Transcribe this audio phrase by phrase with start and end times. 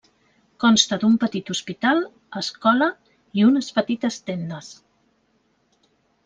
[0.61, 2.01] Consta d'un petit hospital,
[2.41, 2.87] escola
[3.41, 4.73] i unes petites tendes.